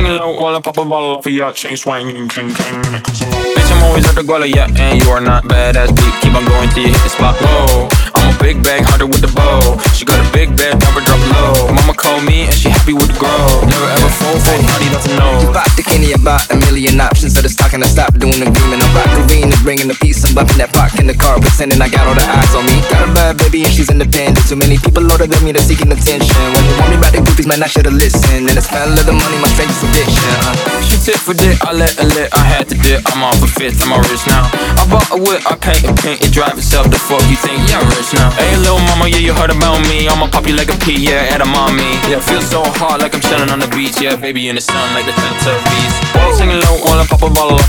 [0.00, 2.28] singing low while I pop a bottle of your chain swinging.
[2.28, 6.14] Bitch, I'm always at the yeah, and you are not badass beat.
[6.22, 7.36] Keep on going till you hit the spot.
[7.40, 9.60] Whoa, I'm a big bag hunter with the bow.
[9.92, 11.74] She got a big bed, never drop low.
[11.74, 13.44] Mama called me and she happy with the grow.
[13.68, 15.52] Never ever fall for a party, nothing know.
[15.52, 17.34] Back to Kenny about a million options.
[17.36, 18.80] So just talking, stop doing the agreement.
[18.80, 20.24] I'm green bringing the peace.
[20.24, 22.80] I'm bumping that park in the car, pretending I got all the eyes on me.
[22.88, 24.46] Got a bad baby and she's independent.
[24.48, 26.36] Too many people older than me, they're seeking attention.
[26.54, 28.48] When they want me back, the groupies, man, I should've listened.
[28.48, 30.32] And the smell of the money, my strangest addiction.
[30.48, 30.80] Uh.
[30.88, 33.04] She tip for dick, I let her lit, I had to dip.
[33.12, 34.48] I'm off a fifth, I'm all rich now.
[34.80, 36.88] I bought a whip, I paint and paint it, drive itself.
[36.90, 37.60] The fuck you think?
[37.68, 38.30] Yeah, I'm rich now.
[38.32, 40.08] Hey, little mama, yeah, you heard about me.
[40.08, 41.88] I'ma pop you like a pea, yeah, edamame.
[42.08, 44.00] Yeah, feel so hot like I'm chilling on the beach.
[44.00, 45.94] Yeah, baby in the sun like the Teletubbies.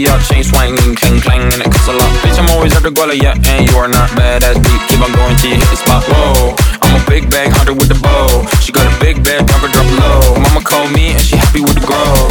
[0.00, 2.08] Chain swinging, clang clang, and it costs a lot.
[2.24, 4.80] Bitch, I'm always at the guala, yeah, and you are not badass beat.
[4.88, 6.02] Keep on going till you hit the spot.
[6.08, 8.48] Whoa, I'm a big bag hunter with the bow.
[8.62, 10.40] She got a big bag, never drop low.
[10.40, 12.21] Mama called me and she happy with the grow.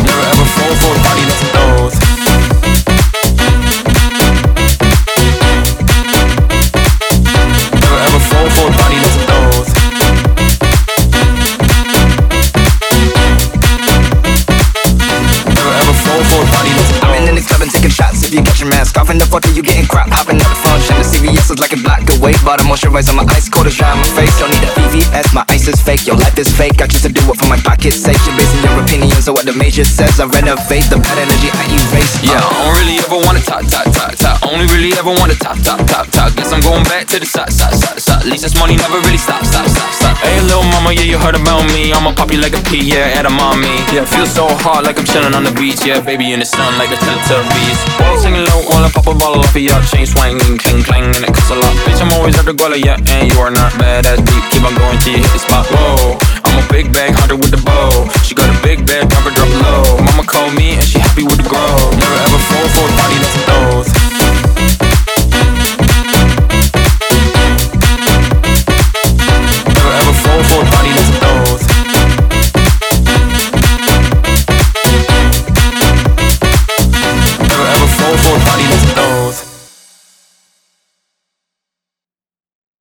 [18.62, 20.08] Your mask off in the photo, you getting crap.
[20.14, 20.94] Hopping out the function.
[21.02, 22.38] The CVS is like a black away.
[22.46, 24.32] Bought a moisturizer, my ice cold is dry my face.
[24.38, 26.06] Don't need a VVS, my ice is fake.
[26.06, 26.78] Your life is fake.
[26.82, 28.22] I choose to do it for my pocket's sake.
[28.24, 30.22] You're basing your opinions on what the major says.
[30.22, 32.22] I renovate the bad energy I erase.
[32.22, 34.21] Yeah, I don't really ever wanna top, top, top.
[34.52, 36.36] Only really ever wanna top, top, top, top.
[36.36, 38.20] Guess I'm going back to the side, side, side, side.
[38.20, 40.18] At least this money never really stop, stop, stop, stop.
[40.20, 41.96] Hey, little mama, yeah, you heard about me.
[41.96, 43.72] I'ma pop you like a pea, yeah, edamame.
[43.96, 45.80] Yeah, feel so hot like I'm chilling on the beach.
[45.88, 47.80] Yeah, baby in the sun like the Teletubbies.
[47.96, 51.08] While singing low while I pop a bottle off of your chain swinging, clang clang,
[51.16, 51.72] and it costs a lot.
[51.88, 54.44] Bitch, I'm always at the guala, yeah, and you are not badass beat.
[54.52, 55.64] Keep on going till you hit the spot.
[55.72, 55.91] Whoa,